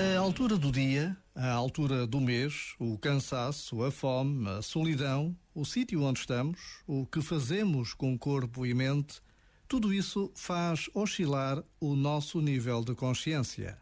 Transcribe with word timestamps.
A 0.00 0.18
altura 0.18 0.56
do 0.56 0.70
dia, 0.70 1.16
a 1.34 1.50
altura 1.52 2.06
do 2.06 2.20
mês, 2.20 2.74
o 2.78 2.96
cansaço, 2.98 3.82
a 3.82 3.90
fome, 3.90 4.48
a 4.48 4.62
solidão, 4.62 5.36
o 5.54 5.64
sítio 5.64 6.02
onde 6.02 6.20
estamos, 6.20 6.82
o 6.86 7.06
que 7.06 7.20
fazemos 7.20 7.94
com 7.94 8.16
corpo 8.16 8.64
e 8.64 8.74
mente, 8.74 9.20
tudo 9.66 9.92
isso 9.92 10.30
faz 10.34 10.88
oscilar 10.94 11.62
o 11.80 11.96
nosso 11.96 12.40
nível 12.40 12.84
de 12.84 12.94
consciência. 12.94 13.76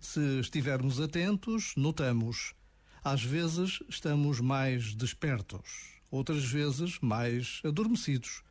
Se 0.00 0.40
estivermos 0.40 1.00
atentos, 1.00 1.72
notamos. 1.76 2.54
Às 3.02 3.22
vezes 3.22 3.80
estamos 3.88 4.40
mais 4.40 4.94
despertos, 4.94 6.00
outras 6.10 6.44
vezes 6.44 6.98
mais 7.00 7.60
adormecidos. 7.64 8.42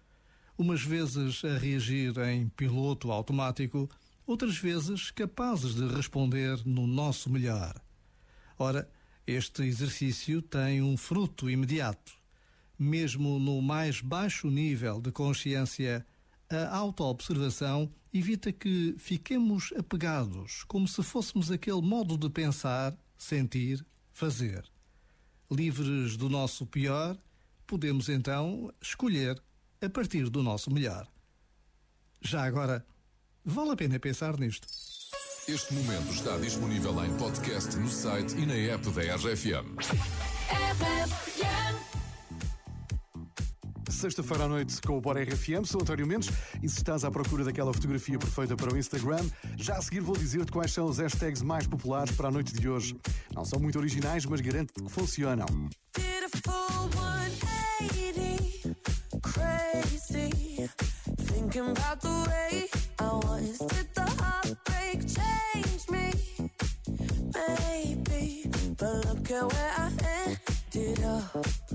Umas 0.58 0.82
vezes 0.82 1.46
a 1.46 1.58
reagir 1.58 2.18
em 2.18 2.50
piloto 2.50 3.12
automático 3.12 3.88
outras 4.26 4.58
vezes 4.58 5.12
capazes 5.12 5.76
de 5.76 5.88
responder 5.88 6.60
no 6.66 6.88
nosso 6.88 7.30
melhor. 7.30 7.80
Ora, 8.58 8.90
este 9.26 9.64
exercício 9.64 10.42
tem 10.42 10.82
um 10.82 10.98
fruto 10.98 11.50
imediato. 11.50 12.14
Mesmo 12.78 13.38
no 13.38 13.62
mais 13.62 14.02
baixo 14.02 14.50
nível 14.50 15.00
de 15.00 15.12
consciência, 15.12 16.06
a 16.50 16.76
autoobservação 16.76 17.92
evita 18.12 18.52
que 18.52 18.96
fiquemos 18.98 19.72
apegados, 19.78 20.64
como 20.64 20.88
se 20.88 21.04
fôssemos 21.04 21.52
aquele 21.52 21.82
modo 21.82 22.18
de 22.18 22.30
pensar, 22.30 22.98
sentir, 23.16 23.86
fazer. 24.12 24.64
Livres 25.52 26.18
do 26.18 26.30
nosso 26.30 26.66
pior, 26.66 27.16
podemos 27.68 28.10
então 28.10 28.74
escolher 28.82 29.40
a 29.82 29.90
partir 29.90 30.30
do 30.30 30.44
nosso 30.44 30.72
melhor. 30.72 31.08
Já 32.22 32.44
agora, 32.44 32.86
Vale 33.50 33.72
a 33.72 33.76
pena 33.78 33.98
pensar 33.98 34.38
nisto. 34.38 34.68
Este 35.48 35.74
momento 35.74 36.12
está 36.12 36.38
disponível 36.38 37.02
em 37.06 37.16
podcast 37.16 37.78
no 37.78 37.88
site 37.88 38.36
e 38.36 38.46
na 38.46 38.54
app 38.54 38.90
da 38.90 39.16
RFM. 39.16 39.78
Sexta-feira 43.90 44.44
à 44.44 44.48
noite 44.50 44.82
com 44.82 44.98
o 44.98 45.02
Bora 45.02 45.24
RFM, 45.24 45.64
sou 45.64 45.82
António 45.82 46.06
Mendes 46.06 46.30
e 46.62 46.68
se 46.68 46.80
estás 46.80 47.06
à 47.06 47.10
procura 47.10 47.46
daquela 47.46 47.74
fotografia 47.74 48.20
perfeita 48.20 48.58
para 48.58 48.74
o 48.74 48.78
Instagram, 48.78 49.26
já 49.56 49.78
a 49.78 49.82
seguir 49.82 50.02
vou 50.02 50.18
dizer-te 50.18 50.52
quais 50.52 50.74
são 50.74 50.86
os 50.86 50.98
hashtags 50.98 51.42
mais 51.42 51.66
populares 51.66 52.12
para 52.12 52.28
a 52.28 52.32
noite 52.32 52.52
de 52.52 52.68
hoje. 52.68 52.98
Não 53.34 53.46
são 53.46 53.62
muito 53.62 53.80
originais, 53.80 54.26
mas 54.26 54.42
garanto-te 54.42 54.84
que 54.84 54.92
funcionam. 54.92 55.48
Thinking 61.58 61.72
about 61.72 62.02
the 62.02 62.28
way 62.30 62.68
I 63.00 63.14
was. 63.16 63.58
Did 63.58 63.88
the 63.96 64.06
heartbreak 64.22 65.00
change 65.18 65.90
me? 65.90 66.14
Maybe, 67.34 68.46
but 68.78 69.06
look 69.06 69.32
at 69.32 69.54
where 69.54 69.74
I 69.76 69.92
ended 70.28 71.04
up. 71.04 71.67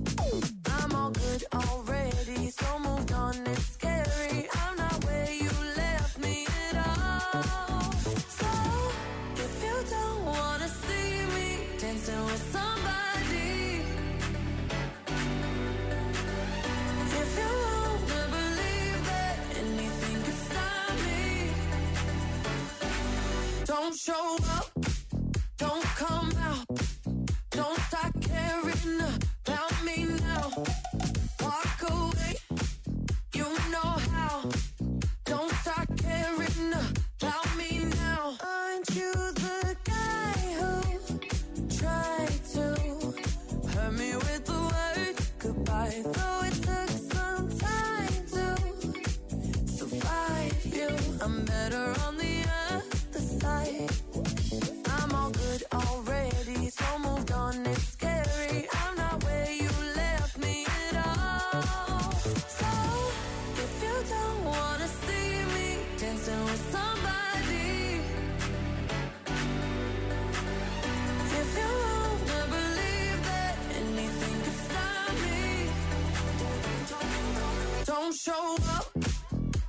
Don't 23.75 23.95
show 23.95 24.37
up, 24.59 24.71
don't 25.57 25.85
come 25.97 26.31
out, 26.43 26.67
don't 27.49 27.79
start 27.89 28.13
caring 28.21 29.01
about 29.47 29.75
me 29.83 30.05
now. 30.21 30.53
Walk 31.41 31.81
away, 31.89 32.35
you 33.33 33.49
know 33.73 33.93
how. 34.13 34.43
Don't 35.25 35.53
start 35.63 35.89
caring 35.97 36.73
about 36.75 37.49
me 37.57 37.71
now. 38.03 38.37
Aren't 38.45 38.91
you 38.95 39.13
the 39.45 39.75
guy 39.85 40.37
who 40.59 40.73
tried 41.79 42.41
to 42.55 42.65
hurt 43.73 43.93
me 43.95 44.17
with 44.17 44.45
the 44.45 44.61
word 44.73 45.17
goodbye? 45.39 46.03
Though 46.17 46.41
it 46.49 46.57
took 46.69 46.91
some 47.15 47.49
time 47.67 48.17
to 48.35 48.45
survive 49.67 50.67
you, 50.67 50.91
I'm 51.23 51.45
better 51.47 51.95
on 52.07 52.19
the 52.19 52.32
show 78.25 78.57
up, 78.69 78.87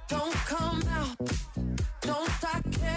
don't 0.08 0.34
come 0.46 0.84
out, 0.90 1.18
don't 1.18 1.43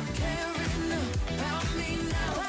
about 0.00 1.76
me 1.76 1.98
now, 2.10 2.39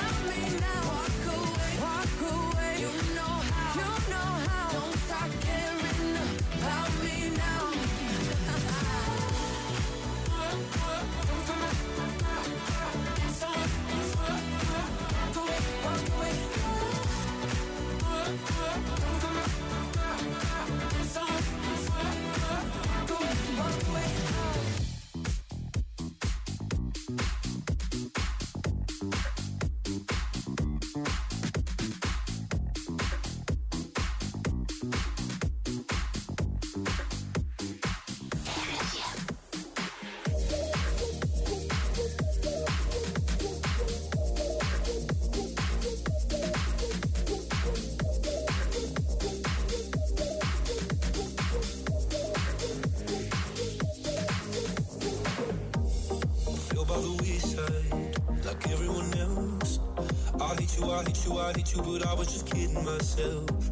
I 60.51 60.56
hate 60.56 60.77
you, 60.77 60.92
I 60.92 61.03
hate 61.03 61.25
you, 61.25 61.38
I 61.38 61.53
hate 61.53 61.74
you, 61.74 61.81
but 61.81 62.06
I 62.06 62.13
was 62.13 62.27
just 62.27 62.45
kidding 62.45 62.74
myself. 62.83 63.71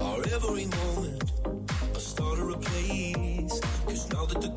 Our 0.00 0.22
every 0.32 0.66
moment, 0.66 1.32
I 1.92 1.98
started 1.98 2.48
a 2.54 2.56
place. 2.56 3.60
Cause 3.84 4.12
now 4.12 4.26
that 4.26 4.40
the 4.40 4.50